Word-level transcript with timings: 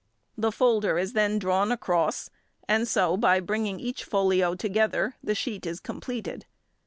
The 0.35 0.51
folder 0.51 0.97
is 0.97 1.13
then 1.13 1.37
drawn 1.37 1.71
across, 1.71 2.31
and 2.67 2.87
so 2.87 3.15
by 3.17 3.39
bringing 3.39 3.79
each 3.79 4.03
folio 4.03 4.55
together 4.55 5.15
the 5.23 5.35
sheet 5.35 5.67
is 5.67 5.79
completed. 5.79 6.47